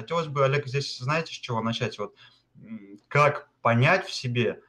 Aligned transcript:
Хотелось 0.00 0.28
бы, 0.28 0.44
Олег, 0.44 0.66
здесь 0.66 0.98
знаете, 0.98 1.34
с 1.34 1.36
чего 1.36 1.60
начать? 1.60 1.98
Вот 1.98 2.14
как 3.08 3.50
понять 3.60 4.06
в 4.06 4.12
себе, 4.12 4.60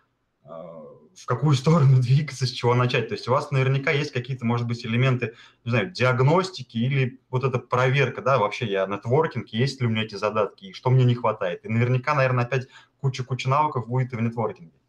а, 0.44 0.84
в 1.16 1.26
какую 1.26 1.56
сторону 1.56 1.98
двигаться, 2.02 2.46
с 2.46 2.52
чего 2.52 2.76
начать. 2.76 3.08
То 3.08 3.14
есть 3.14 3.28
у 3.28 3.32
вас 3.32 3.52
наверняка 3.52 3.92
есть 3.92 4.12
какие-то, 4.12 4.46
может 4.46 4.68
быть, 4.68 4.86
элементы, 4.86 5.36
не 5.64 5.72
знаю, 5.72 5.92
диагностики 5.92 6.78
или 6.78 7.22
вот 7.30 7.44
эта 7.44 7.60
проверка, 7.60 8.22
да, 8.22 8.38
вообще 8.40 8.66
я 8.66 8.86
нетворкинг, 8.86 9.48
есть 9.50 9.80
ли 9.80 9.88
у 9.88 9.90
меня 9.90 10.04
эти 10.04 10.16
задатки, 10.16 10.66
и 10.66 10.74
что 10.74 10.90
мне 10.90 11.06
не 11.06 11.16
хватает. 11.16 11.66
И 11.66 11.70
наверняка, 11.70 12.14
наверное, 12.14 12.44
опять 12.44 12.68
куча-куча 13.00 13.50
навыков 13.50 13.88
будет 13.88 14.12
и 14.14 14.16
в 14.16 14.22
нетворкинге. 14.22 14.81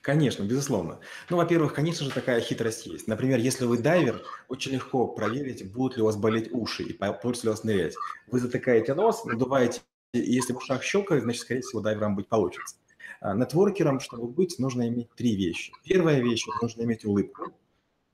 Конечно, 0.00 0.44
безусловно. 0.44 1.00
Ну, 1.28 1.36
во-первых, 1.36 1.74
конечно 1.74 2.04
же, 2.04 2.12
такая 2.12 2.40
хитрость 2.40 2.86
есть. 2.86 3.08
Например, 3.08 3.38
если 3.38 3.64
вы 3.64 3.78
дайвер, 3.78 4.22
очень 4.48 4.72
легко 4.72 5.06
проверить, 5.06 5.70
будут 5.72 5.96
ли 5.96 6.02
у 6.02 6.06
вас 6.06 6.16
болеть 6.16 6.52
уши 6.52 6.84
и 6.84 6.92
получится 6.92 7.46
ли 7.46 7.50
у 7.50 7.52
вас 7.52 7.64
нырять. 7.64 7.94
Вы 8.30 8.40
затыкаете 8.40 8.94
нос, 8.94 9.24
надуваете, 9.24 9.80
и 10.14 10.20
если 10.20 10.52
в 10.52 10.58
ушах 10.58 10.82
щелкает, 10.82 11.24
значит, 11.24 11.42
скорее 11.42 11.60
всего, 11.60 11.80
дайвером 11.80 12.16
быть 12.16 12.28
получится. 12.28 12.76
А, 13.20 13.34
нетворкером, 13.34 14.00
чтобы 14.00 14.28
быть, 14.28 14.58
нужно 14.58 14.88
иметь 14.88 15.10
три 15.14 15.36
вещи. 15.36 15.72
Первая 15.84 16.20
вещь– 16.20 16.46
нужно 16.62 16.82
иметь 16.82 17.04
улыбку. 17.04 17.52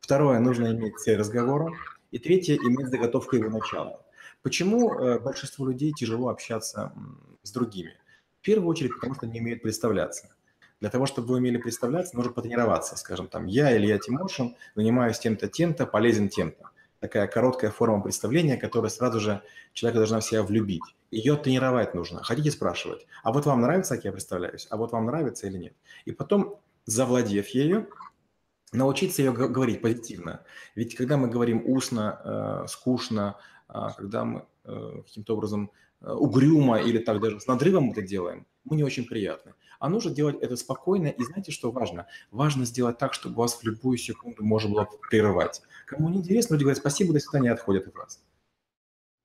Второе– 0.00 0.38
нужно 0.40 0.72
иметь 0.72 0.98
цель 0.98 1.18
разговора. 1.18 1.72
И 2.10 2.18
третье– 2.18 2.56
иметь 2.62 2.88
заготовку 2.88 3.36
его 3.36 3.50
начала. 3.50 4.04
Почему 4.42 4.92
э, 4.92 5.18
большинству 5.18 5.66
людей 5.66 5.92
тяжело 5.92 6.28
общаться 6.28 6.92
с 7.42 7.52
другими? 7.52 7.96
В 8.40 8.44
первую 8.44 8.68
очередь, 8.68 8.94
потому 8.94 9.14
что 9.14 9.26
не 9.26 9.40
умеют 9.40 9.62
представляться. 9.62 10.34
Для 10.80 10.90
того, 10.90 11.06
чтобы 11.06 11.28
вы 11.28 11.36
умели 11.36 11.56
представляться, 11.56 12.16
нужно 12.16 12.32
потренироваться. 12.32 12.96
Скажем, 12.96 13.28
там, 13.28 13.46
я, 13.46 13.76
Илья 13.76 13.98
Тимошин, 13.98 14.56
занимаюсь 14.74 15.18
тем-то, 15.18 15.48
тем-то, 15.48 15.86
полезен 15.86 16.28
тем-то. 16.28 16.70
Такая 17.00 17.26
короткая 17.26 17.70
форма 17.70 18.02
представления, 18.02 18.56
которая 18.56 18.90
сразу 18.90 19.20
же 19.20 19.42
человека 19.72 19.98
должна 19.98 20.20
в 20.20 20.24
себя 20.24 20.42
влюбить. 20.42 20.82
Ее 21.10 21.36
тренировать 21.36 21.94
нужно. 21.94 22.22
Хотите 22.22 22.50
спрашивать, 22.50 23.06
а 23.22 23.32
вот 23.32 23.46
вам 23.46 23.60
нравится, 23.60 23.96
как 23.96 24.04
я 24.04 24.12
представляюсь? 24.12 24.66
А 24.70 24.76
вот 24.76 24.92
вам 24.92 25.06
нравится 25.06 25.46
или 25.46 25.58
нет? 25.58 25.74
И 26.06 26.12
потом, 26.12 26.58
завладев 26.86 27.48
ею, 27.48 27.88
научиться 28.72 29.22
ее 29.22 29.32
говорить 29.32 29.80
позитивно. 29.80 30.42
Ведь 30.74 30.94
когда 30.96 31.16
мы 31.16 31.28
говорим 31.28 31.62
устно, 31.66 32.64
э, 32.64 32.68
скучно, 32.68 33.36
э, 33.68 33.88
когда 33.96 34.24
мы 34.24 34.46
э, 34.64 35.02
каким-то 35.04 35.34
образом 35.34 35.70
э, 36.00 36.10
угрюмо 36.10 36.80
или 36.80 36.98
так 36.98 37.20
даже 37.20 37.40
с 37.40 37.46
надрывом 37.46 37.92
это 37.92 38.02
делаем, 38.02 38.46
мы 38.64 38.76
не 38.76 38.84
очень 38.84 39.04
приятны. 39.04 39.54
А 39.78 39.88
нужно 39.88 40.10
делать 40.10 40.36
это 40.40 40.56
спокойно. 40.56 41.08
И 41.08 41.22
знаете, 41.24 41.52
что 41.52 41.70
важно? 41.70 42.06
Важно 42.30 42.64
сделать 42.64 42.98
так, 42.98 43.14
чтобы 43.14 43.36
вас 43.36 43.56
в 43.56 43.64
любую 43.64 43.98
секунду 43.98 44.44
можно 44.44 44.70
было 44.70 44.88
прерывать. 45.10 45.62
Кому 45.86 46.08
не 46.08 46.18
интересно, 46.18 46.54
люди 46.54 46.64
говорят 46.64 46.78
спасибо, 46.78 47.12
до 47.12 47.20
свидания, 47.20 47.52
отходят 47.52 47.86
от 47.86 47.94
вас 47.94 48.20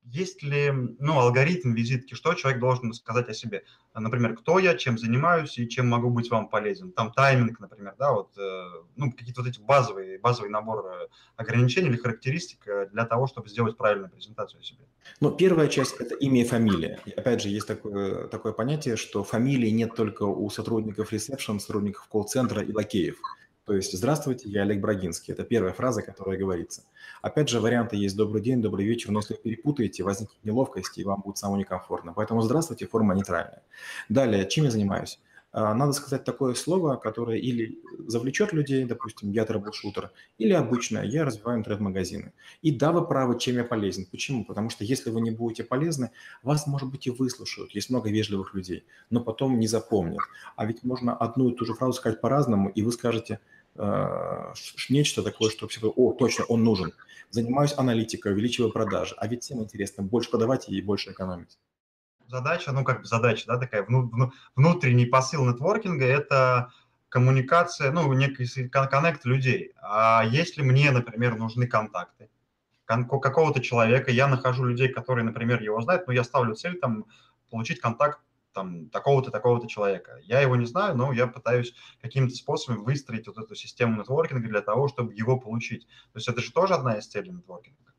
есть 0.04 0.42
ли 0.42 0.72
ну, 0.98 1.18
алгоритм 1.18 1.72
визитки, 1.72 2.14
что 2.14 2.34
человек 2.34 2.60
должен 2.60 2.92
сказать 2.92 3.28
о 3.28 3.34
себе? 3.34 3.64
Например, 3.94 4.34
кто 4.34 4.58
я, 4.58 4.74
чем 4.74 4.98
занимаюсь 4.98 5.58
и 5.58 5.68
чем 5.68 5.88
могу 5.88 6.10
быть 6.10 6.30
вам 6.30 6.48
полезен. 6.48 6.92
Там 6.92 7.12
тайминг, 7.12 7.60
например, 7.60 7.94
да, 7.98 8.12
вот, 8.12 8.30
э, 8.38 8.64
ну, 8.96 9.12
какие-то 9.12 9.42
вот 9.42 9.50
эти 9.50 9.60
базовые, 9.60 10.18
базовый 10.18 10.50
набор 10.50 10.86
э, 10.86 11.08
ограничений 11.36 11.88
или 11.88 11.96
характеристик 11.96 12.66
э, 12.66 12.88
для 12.92 13.04
того, 13.04 13.26
чтобы 13.26 13.48
сделать 13.48 13.76
правильную 13.76 14.10
презентацию 14.10 14.60
о 14.60 14.62
себе. 14.62 14.84
Ну, 15.20 15.30
первая 15.30 15.68
часть– 15.68 15.96
это 16.00 16.14
имя 16.14 16.42
и 16.42 16.44
фамилия. 16.44 17.00
И 17.04 17.10
опять 17.10 17.42
же, 17.42 17.48
есть 17.48 17.66
такое, 17.66 18.26
такое 18.28 18.52
понятие, 18.52 18.96
что 18.96 19.22
фамилии 19.22 19.70
нет 19.70 19.94
только 19.94 20.24
у 20.24 20.48
сотрудников 20.50 21.12
ресепшн, 21.12 21.58
сотрудников 21.60 22.06
колл-центра 22.08 22.62
и 22.62 22.72
лакеев. 22.72 23.16
То 23.70 23.76
есть 23.76 23.96
«Здравствуйте, 23.96 24.48
я 24.48 24.62
Олег 24.62 24.80
Брагинский». 24.80 25.32
Это 25.32 25.44
первая 25.44 25.72
фраза, 25.72 26.02
которая 26.02 26.36
говорится. 26.36 26.82
Опять 27.22 27.48
же, 27.48 27.60
варианты 27.60 27.94
есть 27.94 28.16
«Добрый 28.16 28.42
день», 28.42 28.60
«Добрый 28.60 28.84
вечер», 28.84 29.12
но 29.12 29.20
если 29.20 29.34
перепутаете, 29.34 30.02
возникнет 30.02 30.44
неловкость, 30.44 30.98
и 30.98 31.04
вам 31.04 31.20
будет 31.20 31.38
самое 31.38 31.60
некомфортно. 31.60 32.12
Поэтому 32.12 32.42
«Здравствуйте»– 32.42 32.86
форма 32.90 33.14
нейтральная. 33.14 33.62
Далее, 34.08 34.48
чем 34.48 34.64
я 34.64 34.72
занимаюсь? 34.72 35.20
А, 35.52 35.74
надо 35.74 35.92
сказать 35.92 36.24
такое 36.24 36.54
слово, 36.54 36.96
которое 36.96 37.38
или 37.38 37.80
завлечет 38.06 38.52
людей, 38.52 38.84
допустим, 38.84 39.32
я 39.32 39.44
трэбл-шутер, 39.44 40.10
или 40.38 40.52
обычно 40.52 40.98
я 40.98 41.24
развиваю 41.24 41.58
интернет-магазины. 41.58 42.32
И 42.62 42.70
да, 42.70 42.92
вы 42.92 43.06
правы, 43.06 43.38
чем 43.38 43.56
я 43.56 43.64
полезен. 43.64 44.06
Почему? 44.10 44.44
Потому 44.44 44.70
что 44.70 44.84
если 44.84 45.10
вы 45.10 45.20
не 45.20 45.32
будете 45.32 45.64
полезны, 45.64 46.12
вас, 46.42 46.66
может 46.66 46.88
быть, 46.88 47.06
и 47.08 47.10
выслушают. 47.10 47.72
Есть 47.72 47.90
много 47.90 48.10
вежливых 48.10 48.54
людей, 48.54 48.84
но 49.10 49.20
потом 49.20 49.58
не 49.58 49.66
запомнят. 49.66 50.22
А 50.54 50.66
ведь 50.66 50.84
можно 50.84 51.16
одну 51.16 51.50
и 51.50 51.56
ту 51.56 51.64
же 51.64 51.74
фразу 51.74 51.94
сказать 51.94 52.20
по-разному, 52.20 52.68
и 52.68 52.82
вы 52.82 52.92
скажете 52.92 53.40
э, 53.74 54.52
нечто 54.88 55.22
такое, 55.22 55.50
что 55.50 55.66
все 55.66 55.88
о, 55.88 56.12
точно, 56.12 56.44
он 56.44 56.62
нужен. 56.62 56.92
Занимаюсь 57.30 57.74
аналитикой, 57.76 58.32
увеличиваю 58.32 58.72
продажи. 58.72 59.16
А 59.18 59.26
ведь 59.26 59.42
всем 59.42 59.60
интересно 59.60 60.04
больше 60.04 60.30
продавать 60.30 60.68
и 60.68 60.80
больше 60.80 61.10
экономить 61.10 61.58
задача, 62.30 62.72
ну 62.72 62.84
как 62.84 63.00
бы 63.00 63.06
задача, 63.06 63.44
да, 63.46 63.58
такая 63.58 63.82
вну, 63.82 64.32
внутренний 64.54 65.06
посыл 65.06 65.46
нетворкинга– 65.46 66.04
это 66.06 66.70
коммуникация, 67.10 67.92
ну, 67.92 68.10
некий 68.12 68.68
коннект 68.68 69.24
людей. 69.24 69.72
А 69.82 70.24
если 70.24 70.62
мне, 70.62 70.90
например, 70.90 71.36
нужны 71.36 71.66
контакты 71.66 72.30
какого-то 72.86 73.60
человека, 73.60 74.10
я 74.10 74.26
нахожу 74.26 74.64
людей, 74.64 74.88
которые, 74.88 75.24
например, 75.24 75.62
его 75.62 75.80
знают, 75.80 76.06
но 76.06 76.12
я 76.12 76.24
ставлю 76.24 76.54
цель 76.54 76.78
там 76.78 77.04
получить 77.50 77.80
контакт 77.80 78.20
там 78.52 78.88
такого-то, 78.90 79.30
такого-то 79.30 79.68
человека. 79.68 80.18
Я 80.22 80.40
его 80.40 80.56
не 80.56 80.66
знаю, 80.66 80.96
но 80.96 81.12
я 81.12 81.28
пытаюсь 81.28 81.72
каким-то 82.00 82.34
способом 82.34 82.82
выстроить 82.84 83.28
вот 83.28 83.38
эту 83.38 83.54
систему 83.54 84.00
нетворкинга 84.00 84.48
для 84.48 84.60
того, 84.60 84.88
чтобы 84.88 85.14
его 85.14 85.38
получить. 85.38 85.86
То 86.12 86.16
есть 86.16 86.28
это 86.28 86.40
же 86.40 86.52
тоже 86.52 86.74
одна 86.74 86.94
из 86.94 87.06
целей 87.06 87.30
нетворкинга. 87.30 87.89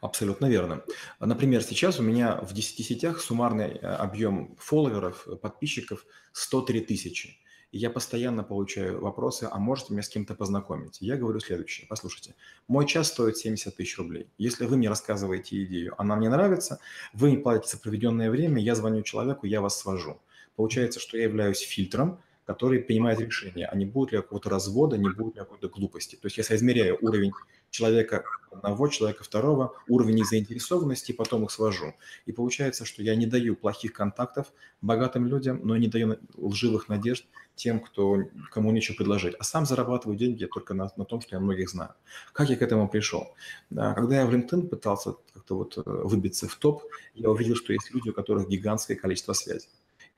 Абсолютно 0.00 0.46
верно. 0.46 0.82
Например, 1.20 1.62
сейчас 1.62 1.98
у 1.98 2.02
меня 2.02 2.40
в 2.42 2.52
10 2.52 2.84
сетях 2.86 3.20
суммарный 3.20 3.70
э, 3.70 3.86
объем 3.86 4.56
фолловеров, 4.58 5.26
э, 5.26 5.36
подписчиков 5.36 6.04
103 6.32 6.82
тысячи. 6.82 7.38
И 7.70 7.78
я 7.78 7.90
постоянно 7.90 8.44
получаю 8.44 9.00
вопросы, 9.00 9.46
а 9.50 9.58
можете 9.58 9.92
меня 9.92 10.02
с 10.02 10.08
кем-то 10.08 10.34
познакомить? 10.34 10.98
Я 11.00 11.16
говорю 11.16 11.38
следующее. 11.40 11.86
Послушайте, 11.86 12.34
мой 12.66 12.86
час 12.86 13.08
стоит 13.08 13.36
70 13.36 13.76
тысяч 13.76 13.98
рублей. 13.98 14.30
Если 14.38 14.64
вы 14.64 14.78
мне 14.78 14.88
рассказываете 14.88 15.62
идею, 15.64 15.94
она 16.00 16.16
мне 16.16 16.30
нравится, 16.30 16.80
вы 17.12 17.30
не 17.30 17.36
платите 17.36 17.76
за 17.76 17.82
проведенное 17.82 18.30
время, 18.30 18.62
я 18.62 18.74
звоню 18.74 19.02
человеку, 19.02 19.46
я 19.46 19.60
вас 19.60 19.78
свожу. 19.78 20.18
Получается, 20.56 20.98
что 20.98 21.18
я 21.18 21.24
являюсь 21.24 21.60
фильтром, 21.60 22.22
который 22.46 22.80
принимает 22.80 23.20
решение, 23.20 23.66
а 23.66 23.76
не 23.76 23.84
будет 23.84 24.12
ли 24.12 24.18
какого-то 24.18 24.48
развода, 24.48 24.96
не 24.96 25.10
будет 25.10 25.34
ли 25.34 25.40
какой-то 25.40 25.68
глупости. 25.68 26.16
То 26.16 26.26
есть 26.26 26.38
я 26.38 26.44
соизмеряю 26.44 26.96
уровень 27.02 27.32
человека 27.70 28.24
одного, 28.50 28.88
человека 28.88 29.24
второго, 29.24 29.74
уровень 29.88 30.20
их 30.20 30.26
заинтересованности, 30.26 31.12
потом 31.12 31.44
их 31.44 31.50
свожу. 31.50 31.94
И 32.26 32.32
получается, 32.32 32.84
что 32.84 33.02
я 33.02 33.14
не 33.14 33.26
даю 33.26 33.56
плохих 33.56 33.92
контактов 33.92 34.52
богатым 34.80 35.26
людям, 35.26 35.60
но 35.64 35.76
не 35.76 35.88
даю 35.88 36.18
лживых 36.36 36.88
надежд 36.88 37.26
тем, 37.54 37.80
кто, 37.80 38.18
кому 38.52 38.70
нечего 38.70 38.96
предложить. 38.96 39.34
А 39.38 39.44
сам 39.44 39.66
зарабатываю 39.66 40.16
деньги 40.16 40.46
только 40.46 40.74
на, 40.74 40.90
на 40.96 41.04
том, 41.04 41.20
что 41.20 41.36
я 41.36 41.40
многих 41.40 41.68
знаю. 41.68 41.94
Как 42.32 42.48
я 42.48 42.56
к 42.56 42.62
этому 42.62 42.88
пришел? 42.88 43.34
Когда 43.68 44.20
я 44.20 44.26
в 44.26 44.34
LinkedIn 44.34 44.68
пытался 44.68 45.14
как-то 45.34 45.56
вот 45.56 45.76
э, 45.76 45.82
выбиться 45.84 46.48
в 46.48 46.54
топ, 46.54 46.84
я 47.14 47.30
увидел, 47.30 47.56
что 47.56 47.72
есть 47.72 47.92
люди, 47.92 48.10
у 48.10 48.12
которых 48.12 48.48
гигантское 48.48 48.96
количество 48.96 49.32
связей. 49.32 49.68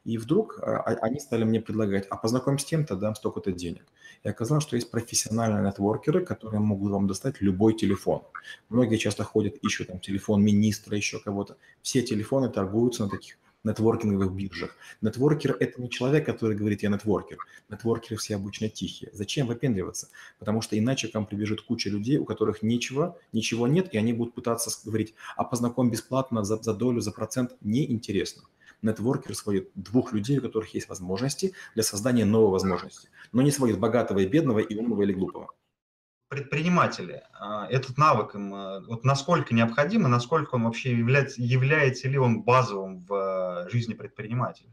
И 0.04 0.16
вдруг 0.16 0.58
а, 0.62 0.78
а, 0.78 0.94
они 1.02 1.20
стали 1.20 1.44
мне 1.44 1.60
предлагать, 1.60 2.06
а 2.08 2.16
познакомься 2.16 2.66
с 2.66 2.68
тем-то, 2.68 2.96
дам 2.96 3.14
столько-то 3.14 3.52
денег. 3.52 3.84
И 4.22 4.28
оказалось, 4.28 4.64
что 4.64 4.76
есть 4.76 4.90
профессиональные 4.90 5.66
нетворкеры, 5.66 6.24
которые 6.24 6.60
могут 6.60 6.90
вам 6.92 7.06
достать 7.06 7.40
любой 7.40 7.74
телефон. 7.74 8.22
Многие 8.68 8.96
часто 8.96 9.24
ходят, 9.24 9.56
ищут 9.62 9.88
там 9.88 10.00
телефон 10.00 10.42
министра, 10.42 10.96
еще 10.96 11.18
кого-то. 11.18 11.56
Все 11.82 12.02
телефоны 12.02 12.48
торгуются 12.48 13.04
на 13.04 13.10
таких 13.10 13.36
нетворкинговых 13.64 14.32
биржах. 14.32 14.74
Нетворкер– 15.02 15.56
это 15.60 15.80
не 15.82 15.90
человек, 15.90 16.24
который 16.24 16.56
говорит 16.56 16.82
«я 16.82 16.88
нетворкер». 16.88 17.36
Нетворкеры 17.68 18.16
все 18.16 18.36
обычно 18.36 18.70
тихие. 18.70 19.10
Зачем 19.12 19.46
выпендриваться? 19.46 20.08
Потому 20.38 20.62
что 20.62 20.78
иначе 20.78 21.08
к 21.08 21.14
вам 21.14 21.26
прибежит 21.26 21.60
куча 21.60 21.90
людей, 21.90 22.16
у 22.16 22.24
которых 22.24 22.62
ничего, 22.62 23.18
ничего 23.32 23.66
нет, 23.66 23.92
и 23.92 23.98
они 23.98 24.14
будут 24.14 24.34
пытаться 24.34 24.70
говорить 24.84 25.14
«а 25.36 25.44
познакомь 25.44 25.90
бесплатно 25.90 26.42
за, 26.42 26.56
за 26.56 26.72
долю, 26.72 27.00
за 27.00 27.12
процент». 27.12 27.54
Неинтересно 27.60 28.42
нетворкер 28.82 29.34
сводит 29.34 29.70
двух 29.74 30.12
людей, 30.12 30.38
у 30.38 30.42
которых 30.42 30.74
есть 30.74 30.88
возможности 30.88 31.54
для 31.74 31.82
создания 31.82 32.24
новой 32.24 32.50
возможности, 32.50 33.08
но 33.32 33.42
не 33.42 33.50
сводит 33.50 33.78
богатого 33.78 34.20
и 34.20 34.26
бедного, 34.26 34.60
и 34.60 34.76
умного 34.76 35.02
или 35.02 35.12
глупого. 35.12 35.48
Предприниматели, 36.28 37.22
а, 37.32 37.66
этот 37.68 37.98
навык 37.98 38.36
им, 38.36 38.54
а, 38.54 38.80
вот 38.86 39.04
насколько 39.04 39.52
необходим 39.52 40.06
и 40.06 40.08
насколько 40.08 40.54
он 40.54 40.64
вообще 40.64 40.96
является, 40.96 41.42
является 41.42 42.08
ли 42.08 42.18
он 42.18 42.42
базовым 42.42 43.00
в 43.00 43.12
а, 43.12 43.68
жизни 43.68 43.94
предпринимателя? 43.94 44.70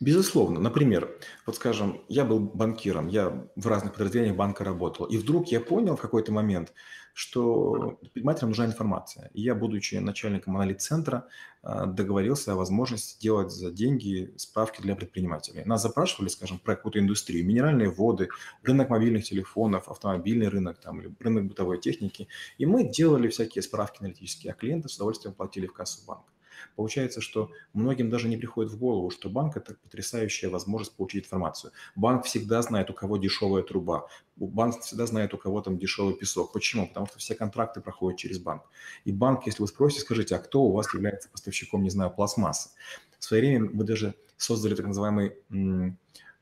Безусловно. 0.00 0.60
Например, 0.60 1.14
вот 1.44 1.56
скажем, 1.56 2.00
я 2.08 2.24
был 2.24 2.40
банкиром, 2.40 3.08
я 3.08 3.46
в 3.54 3.66
разных 3.66 3.92
подразделениях 3.92 4.34
банка 4.34 4.64
работал, 4.64 5.04
и 5.04 5.18
вдруг 5.18 5.48
я 5.48 5.60
понял 5.60 5.94
в 5.94 6.00
какой-то 6.00 6.32
момент, 6.32 6.72
что 7.12 7.98
предпринимателям 8.00 8.48
нужна 8.48 8.64
информация. 8.64 9.30
И 9.34 9.42
я, 9.42 9.54
будучи 9.54 9.96
начальником 9.96 10.56
анализ-центра, 10.56 11.28
а, 11.62 11.84
договорился 11.84 12.52
о 12.52 12.56
возможности 12.56 13.20
делать 13.20 13.50
за 13.52 13.70
деньги 13.70 14.32
справки 14.38 14.80
для 14.80 14.96
предпринимателей. 14.96 15.64
Нас 15.66 15.82
запрашивали, 15.82 16.28
скажем, 16.28 16.58
про 16.58 16.76
какую-то 16.76 16.98
индустрию, 16.98 17.44
минеральные 17.44 17.90
воды, 17.90 18.30
рынок 18.62 18.88
мобильных 18.88 19.24
телефонов, 19.24 19.90
автомобильный 19.90 20.48
рынок, 20.48 20.80
там, 20.80 21.02
или 21.02 21.14
рынок 21.20 21.44
бытовой 21.48 21.78
техники. 21.78 22.26
И 22.56 22.64
мы 22.64 22.88
делали 22.88 23.28
всякие 23.28 23.60
справки 23.60 23.98
аналитические, 24.00 24.52
а 24.52 24.56
клиенты 24.56 24.88
с 24.88 24.96
удовольствием 24.96 25.34
платили 25.34 25.66
в 25.66 25.74
кассу 25.74 26.06
банка. 26.06 26.32
Получается, 26.76 27.20
что 27.20 27.50
многим 27.72 28.10
даже 28.10 28.28
не 28.28 28.36
приходит 28.36 28.72
в 28.72 28.78
голову, 28.78 29.10
что 29.10 29.28
банк– 29.28 29.56
это 29.58 29.74
потрясающая 29.74 30.50
возможность 30.50 30.96
получить 30.96 31.24
информацию. 31.24 31.72
Банк 31.96 32.24
всегда 32.24 32.62
знает, 32.62 32.90
у 32.90 32.94
кого 32.94 33.16
дешевая 33.16 33.62
труба. 33.62 34.06
Банк 34.36 34.80
всегда 34.80 35.06
знает, 35.06 35.34
у 35.34 35.38
кого 35.38 35.60
там 35.60 35.78
дешевый 35.78 36.14
песок. 36.14 36.52
Почему? 36.52 36.88
Потому 36.88 37.06
что 37.06 37.18
все 37.18 37.34
контракты 37.34 37.80
проходят 37.80 38.18
через 38.18 38.38
банк. 38.38 38.62
И 39.04 39.12
банк, 39.12 39.46
если 39.46 39.62
вы 39.62 39.68
спросите, 39.68 40.02
скажите, 40.02 40.36
а 40.36 40.38
кто 40.38 40.62
у 40.62 40.72
вас 40.72 40.92
является 40.94 41.28
поставщиком, 41.28 41.82
не 41.82 41.90
знаю, 41.90 42.10
пластмассы? 42.10 42.70
В 43.18 43.24
свое 43.24 43.42
время 43.42 43.70
мы 43.72 43.84
даже 43.84 44.14
создали 44.36 44.74
так 44.74 44.86
называемый 44.86 45.36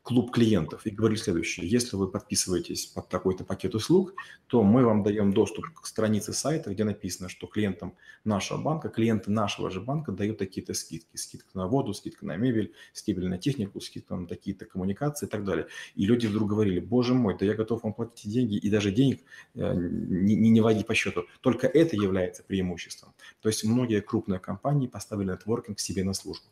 клуб 0.08 0.30
клиентов 0.30 0.86
и 0.86 0.90
говорили 0.90 1.18
следующее. 1.18 1.68
Если 1.68 1.94
вы 1.94 2.08
подписываетесь 2.10 2.86
под 2.86 3.10
такой-то 3.10 3.44
пакет 3.44 3.74
услуг, 3.74 4.14
то 4.46 4.62
мы 4.62 4.82
вам 4.82 5.02
даем 5.02 5.34
доступ 5.34 5.66
к 5.74 5.84
странице 5.84 6.32
сайта, 6.32 6.72
где 6.72 6.84
написано, 6.84 7.28
что 7.28 7.46
клиентам 7.46 7.94
нашего 8.24 8.56
банка, 8.56 8.88
клиенты 8.88 9.30
нашего 9.30 9.70
же 9.70 9.82
банка 9.82 10.10
дают 10.10 10.38
такие-то 10.38 10.72
скидки. 10.72 11.18
Скидка 11.18 11.50
на 11.52 11.66
воду, 11.66 11.92
скидка 11.92 12.24
на 12.24 12.38
мебель, 12.38 12.72
скидка 12.94 13.26
на 13.26 13.36
технику, 13.36 13.82
скидка 13.82 14.16
на 14.16 14.26
такие-то 14.26 14.64
коммуникации 14.64 15.26
и 15.26 15.28
так 15.28 15.44
далее. 15.44 15.66
И 15.94 16.06
люди 16.06 16.26
вдруг 16.26 16.48
говорили, 16.48 16.80
боже 16.80 17.12
мой, 17.12 17.36
да 17.36 17.44
я 17.44 17.52
готов 17.52 17.82
вам 17.82 17.92
платить 17.92 18.32
деньги 18.32 18.56
и 18.56 18.70
даже 18.70 18.90
денег 18.90 19.20
э, 19.56 19.74
не, 19.74 20.36
не 20.36 20.60
вводить 20.62 20.86
по 20.86 20.94
счету. 20.94 21.26
Только 21.42 21.66
это 21.66 21.96
является 21.96 22.42
преимуществом. 22.42 23.12
То 23.42 23.50
есть 23.50 23.62
многие 23.62 24.00
крупные 24.00 24.40
компании 24.40 24.86
поставили 24.86 25.32
нетворкинг 25.32 25.78
себе 25.78 26.02
на 26.02 26.14
службу. 26.14 26.48